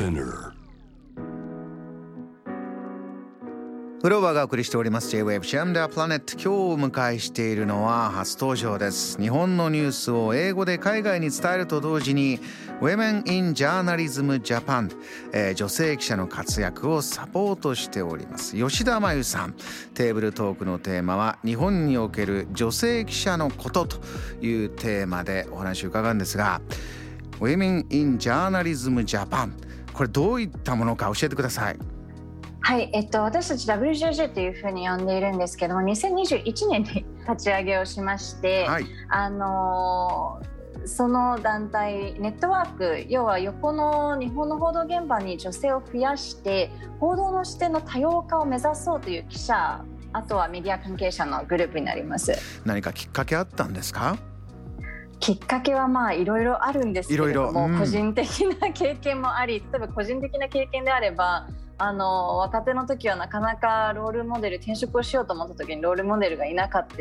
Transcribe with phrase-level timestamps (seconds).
[0.00, 0.54] Spinner.
[4.00, 5.10] フローバーがお送りしております。
[5.10, 9.20] J-Wave シェムダープラネット今日お迎えしているのは初登場です。
[9.20, 12.40] 日本のニュースを英語で海外に伝えると同時に
[12.80, 14.90] Women in Journalism Japan、
[15.34, 18.56] えー、女性記者の活躍をサポートしております。
[18.56, 19.54] 吉田真由さん。
[19.92, 23.98] テーブルトークのテーマは日本における女性記者のことと
[24.40, 26.62] いうテーマでお話を伺うんですが
[27.38, 29.52] Women in Journalism Japan
[29.92, 31.78] これどういったものか教えてください。
[32.62, 40.42] はい、えっと、私たち WJJ というふうに呼んでいるんですけども2021年に立ち上げをしまして、はい、あの
[40.84, 52.32] その団体ネットワーク要は横の日本の報道現場に女性を増やして報道の視点の多様化を目指そうという記者あとはメディア関係者のグループになります。
[52.64, 54.18] 何かきっかけあったんですか？
[55.20, 61.46] きっかけはまあいろいろあるんですけれども、うん、個人的な経験もあり例えば個人的な経験であれば
[61.78, 66.96] あの若手の時はなかなかロールモデル転職をしようと思った時にロールモデルがいなかった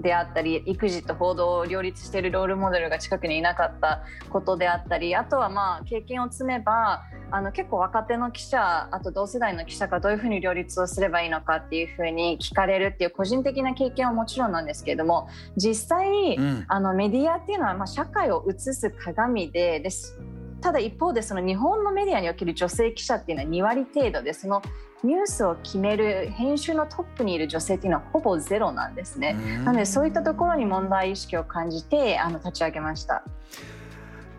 [0.00, 20.18] であったり育児と報道を両立しているロールモデルが近くにいなかったことであったりあとはまあ経験を積めばあの結構若手の記者あと同世代の記者がどういうふうに両立をすればいいのかっていうふうに聞かれるっていう個人的な経験はもちろんなんですけれども実際、うん、あのメディアっていうのはまあ社会を映す鏡でです。
[20.60, 24.60] ただ一方でその日本のメディアにおける女性記者っていうのは2割程度でその
[25.02, 29.34] ニュースを決める編集のトップにいる女性っていうのはほぼゼロなんですね。
[29.64, 33.24] なのでそういったところに問題意識を感じてあの立ち上げました。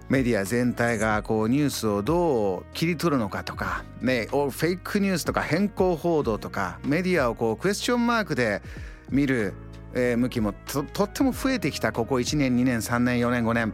[0.09, 8.61] メディア全体がこうニュースをどう切り取るのかとか、ね、フェイクニュースとか変更報道とかメディアをこうクエスチョンマークで
[9.09, 9.53] 見る、
[9.93, 13.73] えー、向きもととっても増えてきたここ1年2年3年4年5年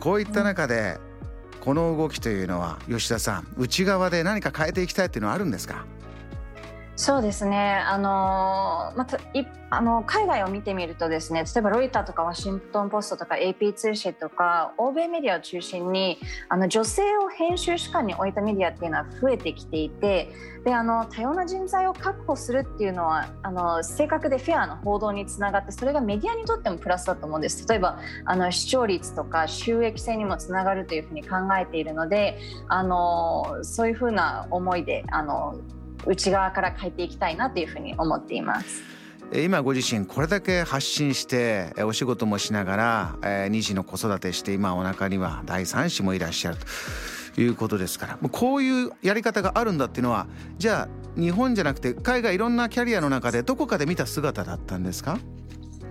[0.00, 0.98] こういった中で
[1.60, 5.84] この動きというのは吉田さん内側で何か変えていきたいっていうのはあるんですか？
[6.98, 7.74] そうですね。
[7.86, 20.30] あのまたいあの海外を見てみるとですね例えばロイターとかワシントン・ポストとか AP 通信とか欧米メディアを中心にあの女性を編集主観に置いたメディアっていうのは増えてきていて
[20.64, 27.68] であの多様な人材を確保するっていうのはあの正確でフェアな報道につながってそれがメディアにとってもプラスだと思うんです。
[27.68, 32.38] 例えばあの視聴率とか収益性にもつながるというふうに考えているので
[32.68, 35.60] あのそういうふうな思いであの
[36.06, 38.82] 内側から変えていきたいなというふうに思っています。
[39.34, 46.66] 今ご自身これだけ発信してお仕事もしながら2児の子育てして今お腹には第3子もいらっしゃると。
[47.38, 48.28] いうことですから。
[48.30, 55.18] こういうやり方があるんだっていうのはじゃあ日本じゃなくて海外いろんなキャリアの中でどこかで見た姿だったんですか？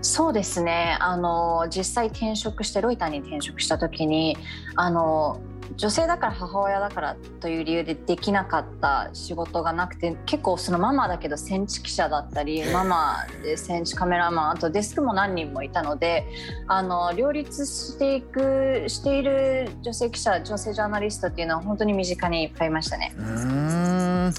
[0.02, 0.97] そうですね。
[1.00, 4.36] あの実際転職してロイターに転職した時に
[4.76, 5.40] あの
[5.76, 16.28] 女性だから母親だからという理由でできなかった仕事がなくて結構そのママだけど戦地記者だったりママで戦地カメラマンあとデスクも何人もいたので
[16.68, 23.14] あの両立していくしている女性記者女性ジャーナリストっていうのは本当に身近にいっぱいいましたね。
[23.18, 24.34] うん。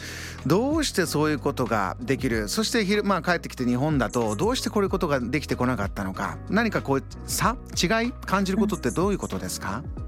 [0.47, 6.39] どうしてそういうことができるそして昼、まあ、帰ってきて日本だとどうしてこういうことができてこなかったのか。
[6.49, 8.13] 何かこう差違い？
[8.13, 10.06] 感じることってどういうことですか、うん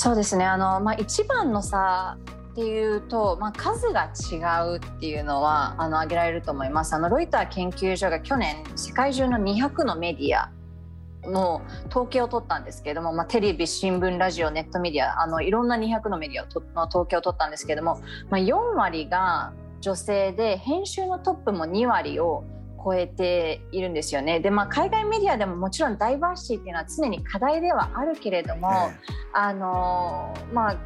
[0.00, 0.44] そうですね。
[0.44, 2.18] あの、まあ、一番の差
[2.52, 4.36] っていうと、まあ、数が違
[4.76, 6.94] うっていうのはあの挙げられると思います。
[6.94, 10.52] あのロイター研究所が去年世界中の200のメディア
[11.28, 18.00] の統計を取ったんですけれども、まあ、テレビ新聞ラジオネットメディアあのいろんな200のメディアの統計を取ったんですけれども、
[18.30, 22.44] まあ、4割が女性で編集のトップも2割を
[22.82, 24.40] 超えているんですよね。
[24.40, 28.90] でまあ海外メディアでももちろんダイバーシティっていうのは常に課題ではあるけれども、
[29.32, 30.76] あのまあ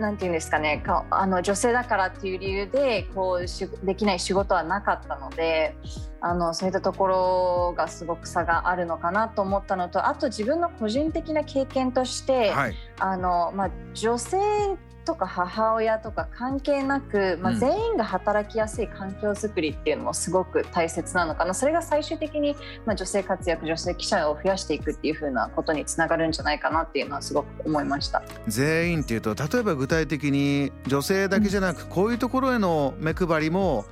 [0.00, 5.74] なんていうんですかねあの女性だからっていう理由でこうできない仕事はなかったので
[6.20, 14.38] あのそういったところがすごく差があるのかなと思ったのとあと自分の個人的な経験として、はい、あのまあ、女性
[15.06, 21.54] とか母親とか関係なく、まあ、全員が働きやすい環境づくりっていうのもすごく大切なのかな。
[21.54, 22.54] それが最終的に、
[22.84, 28.22] まあ、女性活躍女性記者を増やしていくっていうふうなことにつながるんじゃないかなっていうのはすごく思いました。
[28.48, 33.84] 全員っていうと例えば具体的に女性だけじゃなく、こういうところへの目配りも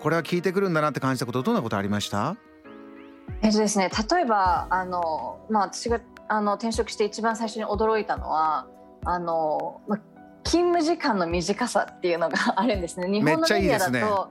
[0.00, 2.36] これは効いてくるんだなって感じたことどんなことありました？
[3.42, 8.66] えっとですね例えばあの、まあ、私があの転職して一番最初に驚いたのは
[9.04, 10.00] あの、まあ
[10.46, 13.08] 勤務時間の短さっていうのがあるんですね。
[13.10, 14.30] 日本のメディアだと、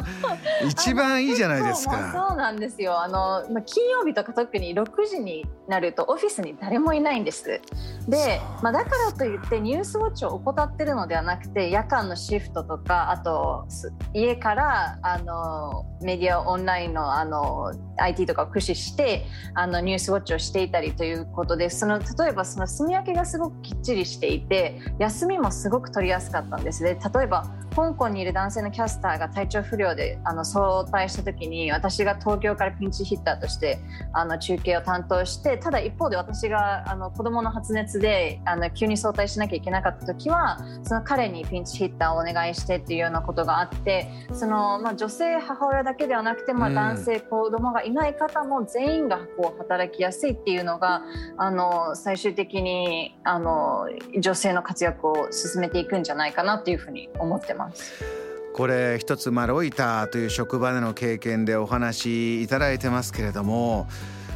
[0.66, 2.12] 一番いいじゃないですか。
[2.28, 3.00] そうなんですよ。
[3.00, 7.60] あのまあ金曜日とか特に6時になるとオフィスに誰もいないんです。
[8.08, 13.66] で、まあだからといってニュースウォッチを怠ってるのではなくて夜間のシフトとかあと
[14.14, 26.98] 家からあのメディアオンラインのあの IT とかを駆使してあのニュースウォッチをしていたりということで、その例えばその住み分けがすごくきっちりしていて休みもすごく取りやすかったんですね。
[27.14, 33.80] 例えば香港にいる男性のキャスターが体調不良であの早退した時に私が東京からピンチヒッターとして
[34.12, 51.02] あの中継を担当してただ一方で私があの子供の発熱であの急に早退しなきゃいけなかった時はその彼にピンチヒッターをお願いしてっていうようなことがあってその、まあ、女性母親だけではなくて、まあ、男性、子供がいない方も全員がこう働きやすいっていうのが
[51.36, 53.86] あの最終的にあの
[54.18, 57.63] 女性の活躍を進めていくんじゃないかなっていうふうに思ってます。
[57.68, 58.24] ます。
[58.54, 63.88] これ一つ、まあ、ロイターという職場での経験でお話いただいてますけれども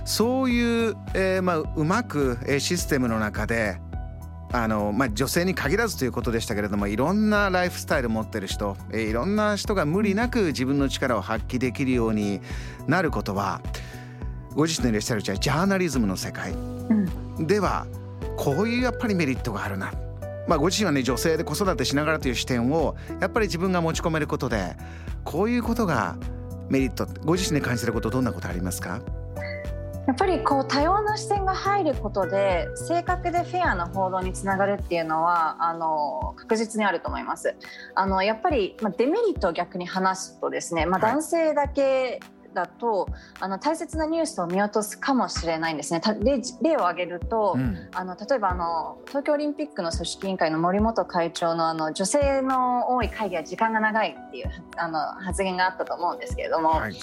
[0.05, 3.81] そういう、えーまあ、うまくシステムの中で
[4.51, 12.41] あの、まあ、女性に限らずということでしたけれどもいろんなライフスタイル持ってる人、えー、いろんな人が無理なく自分の力を発揮できるように
[12.89, 13.61] なることは
[14.55, 16.55] ご自身のいらっしゃるジャーナリズムの世界。
[17.39, 17.87] では
[18.37, 19.93] こういうやっぱりメリットがあるな
[20.49, 24.77] まあ、ご自身はね女性で子育てしながらという視点をやっぱり自分が持ち込めることで
[25.23, 26.17] こういうことが
[26.71, 29.00] メリットご自身で感じてることどんなことありますか？
[30.06, 37.55] やっぱりこう多様な視点が入ることで正確でフェアな報道につながるっていうのはあの確実にあると思います。
[37.94, 42.21] あのやっぱり、まあ、デメリットを逆に話すとですね、まあ、男性だけ
[42.55, 43.09] だと
[43.41, 46.00] あの大切なニュースを見落とすかもしれないんですね。
[46.21, 56.71] 例例を挙げると、うん、あの例えばあの東京オリンピックの組織委員会の森本会長のあの女性の多い会議は時間が長いっていうあの発言があったと思うんですけれども。
[56.71, 56.95] はい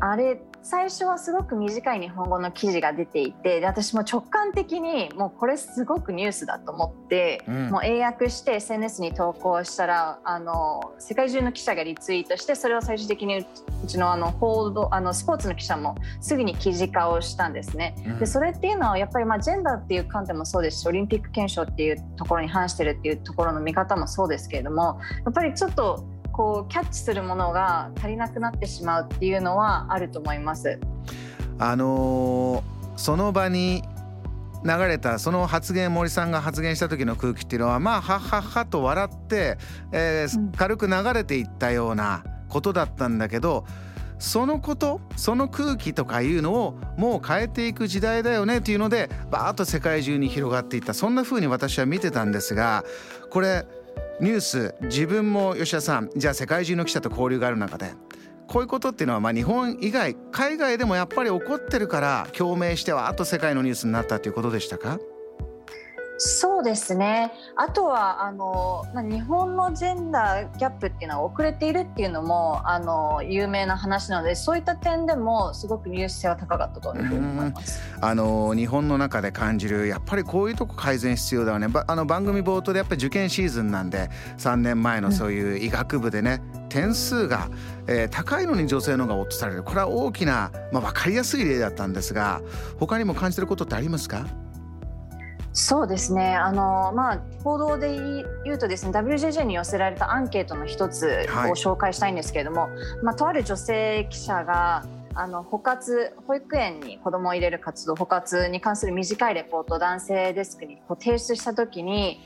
[0.00, 0.38] あれ
[0.68, 13.46] 最初はすごく短い日本語の記事が出ていてで私も直感的にもうこれすごくニュースだと思って、うん、もう英訳して SNS に投稿したらあの世界中の記者がリツイートしてそれを最終的にう
[13.86, 17.94] ちのあの報道あのスポーツの記者もすぐに記事化をしたんですね。
[18.04, 26.04] うん、でそれっていうのはやっぱりまあジェンダーっていう観点もそうですしオリンピック憲章っていうところに反してるっていうところの見方もそうですけれどもやっぱりちょっと
[26.36, 30.78] こうキャッチするものが足りなくなってしまうっていうのはあると思います。
[31.58, 33.82] あのー、その場に
[34.62, 39.56] 流れたその発言森さんが発言した時の空気っていうのはまあはっはっはと笑って、
[39.92, 43.64] えー、軽く流れていったようなことだったんだけど
[44.18, 52.84] そのことその空気とかいうのをもう変えていく時代だよねっていうのでバーッと世界中に広がっていったそんな風に私は見てたんですが
[53.30, 53.66] これ
[54.20, 56.10] ニュース自分も吉田さん。
[56.16, 57.92] じゃあ世界中の記者と交流がある中で。
[58.48, 65.00] こういうことっていうのはまあ日本以外海外でもやっぱり起こってるから共鳴してはあと世界のニュースになったということでしたか？
[66.18, 67.32] そうですね。
[67.56, 77.80] あとはあの、まあ、日本のジェンダーギャップっていうのは遅れているっていうのもあの有名な話なのでそういった点でもすごくニュース性は高かったと思います。
[78.00, 81.68] あの日本の中で感じるやっぱりこういうとこ改善必要だよね。
[81.86, 84.08] あの番組冒頭でやっぱり受験シーズンなんで
[84.38, 87.50] 3年前のそういう医学部でね、うん、点数が、
[87.86, 89.62] えー、高いのに女性の方が落とされる。
[89.62, 92.40] これは大きな、まあ、分かりやすい例だったんですが
[92.78, 94.45] 他にも感じてることってありますか？
[95.58, 96.36] そうですね。
[96.36, 97.96] あの、まあ、報道で
[98.44, 101.08] 言うとですね WJJ に寄せられたアンケートの一つを
[101.56, 102.70] 紹介したいんですけれども、はい、
[103.02, 104.84] まあ、とある女性記者が
[105.14, 112.20] あの保活保育園に子どもを入れる活動保活に関する短いレポートを男性デスクにこう提出した時に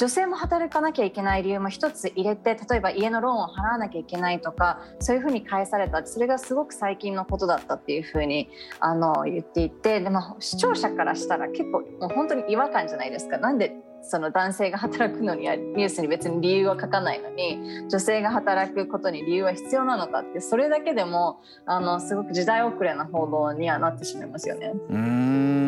[0.00, 8.48] 女性も働かなきゃいけない理由も一つ入れて例えば家のローンを払わなきゃいけないとかそういうふうに返されたそれがすごく最近のことだったっていうふうに
[8.80, 13.36] あの言っていてでも視聴者からしたら結構もう本当に違和感じゃないですか。
[13.36, 24.72] なんでその男性が働くのにはニュースに別に理由は書かないのに女性が働くことに理由は必要なのかってそれだけでもあのすごく時代遅れな報道にはなってしまいますよね。
[24.88, 25.59] うん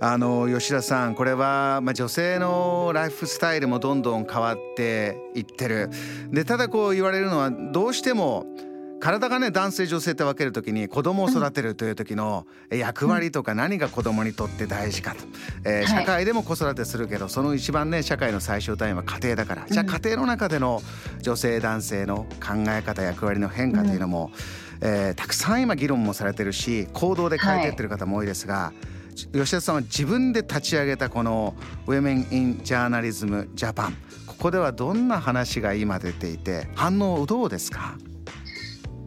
[0.00, 5.90] あの吉田さんこれは、まあ、女性のライフスタイルもどんどん変わっていってる。
[6.30, 8.46] でただこう言われるのはどうしても
[9.00, 15.24] 体がね男性女性って分ける時に子供を育てるという時の役割とか何が子供にとって大事かと、
[15.64, 19.66] えー、社会でも子育てするけどその一番ね社会の最終単位は家庭だから。
[19.68, 20.82] じゃあ家庭の中での
[21.20, 24.30] 女性男性の考え方役割の変化というのも、
[24.80, 28.72] えー、たくさん今議論もされてるし行動で変えてってる方も多いですが。
[29.32, 31.54] 吉田さんは自分で立ち上げたこの
[31.86, 33.92] 「Women in Journalism Japan」
[34.26, 37.96] ここではどんな話が今出ていて反応どうですか？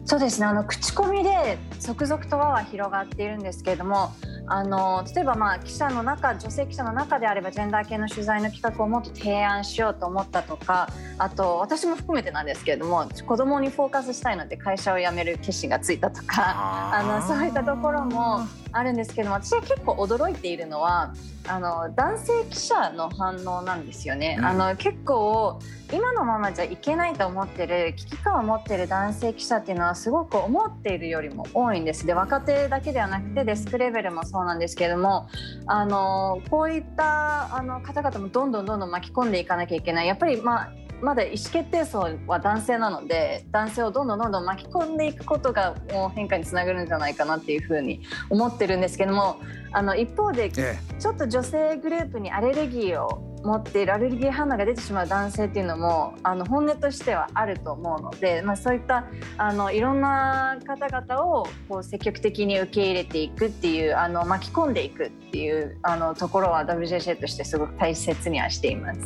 [0.04, 0.46] そうですね。
[0.46, 4.12] あの口コミで続々と輪は広がっているんですけれども
[4.46, 21.14] あの例えばまあ記者の中女性記者の中であればジェンダー系の取材の企画をもっと提案しようと思ったとかあと私も含めてなんですけれども子供にフォーカスしたいので会社を辞める決心がついたとかあのそういったところもあるんですけども私は結構驚いているのは
[21.48, 24.36] あの男性記者の反応なんですよね。
[24.38, 25.58] うん、あの結構
[25.92, 32.06] 今のままじゃいけないと思ってる危機感を持ってる男性記者っていうのはすごく思っているよりも多いんです。
[32.06, 35.28] で若手だけではなくてデスクレベルもそうなんですけれども
[35.66, 40.06] あのこういったあの方々もどんどんどんどん巻き込んでいかなきゃいけない。
[40.06, 40.72] やっぱりまあ
[41.02, 49.40] まだ意思決定層は男性なので男性をどんどんどんどん巻き込んでいくことがもう変化につながるんじゃないかなっていうふうに思ってるんですけども
[49.72, 59.06] あの一方でちょっと女性グループにアレルギーを持っているアレルギー反応が出てしまう男性っていうのもあの本音としてはあると思うので、まあ、そういった
[59.36, 69.00] あのいろんな方々をこう積極的に受け入れていくっていうあの巻き込んでいくっていうあのところは WJJ としてすごく大切にはしています。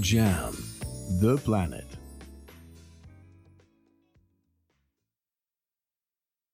[0.00, 0.52] JAM
[1.20, 1.83] The Planet